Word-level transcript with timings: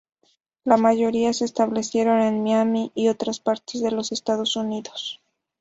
La 0.63 0.77
mayoría 0.77 1.31
se 1.31 1.45
establecieron 1.45 2.21
en 2.21 2.41
Miami 2.41 2.91
y 2.95 3.09
otras 3.09 3.39
partes 3.39 3.81
de 3.81 3.91
los 3.91 4.11
Estados 4.11 4.55
Unidos. 4.55 5.21